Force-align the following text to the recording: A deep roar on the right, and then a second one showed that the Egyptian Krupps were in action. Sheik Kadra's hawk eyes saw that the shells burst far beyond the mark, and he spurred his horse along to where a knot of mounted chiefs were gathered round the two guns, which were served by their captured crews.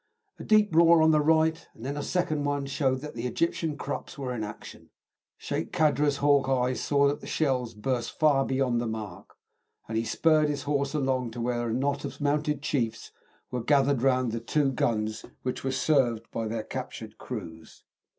A 0.39 0.43
deep 0.43 0.73
roar 0.75 1.03
on 1.03 1.11
the 1.11 1.21
right, 1.21 1.67
and 1.75 1.85
then 1.85 1.95
a 1.95 2.01
second 2.01 2.43
one 2.43 2.65
showed 2.65 3.01
that 3.01 3.13
the 3.13 3.27
Egyptian 3.27 3.77
Krupps 3.77 4.17
were 4.17 4.33
in 4.33 4.43
action. 4.43 4.89
Sheik 5.37 5.71
Kadra's 5.71 6.17
hawk 6.17 6.49
eyes 6.49 6.81
saw 6.81 7.07
that 7.07 7.21
the 7.21 7.27
shells 7.27 7.75
burst 7.75 8.17
far 8.17 8.43
beyond 8.43 8.81
the 8.81 8.87
mark, 8.87 9.35
and 9.87 9.95
he 9.95 10.03
spurred 10.03 10.49
his 10.49 10.63
horse 10.63 10.95
along 10.95 11.29
to 11.33 11.39
where 11.41 11.69
a 11.69 11.73
knot 11.75 12.03
of 12.03 12.19
mounted 12.19 12.63
chiefs 12.63 13.11
were 13.51 13.61
gathered 13.61 14.01
round 14.01 14.31
the 14.31 14.39
two 14.39 14.71
guns, 14.71 15.23
which 15.43 15.63
were 15.63 15.71
served 15.71 16.25
by 16.31 16.47
their 16.47 16.63
captured 16.63 17.19
crews. 17.19 17.83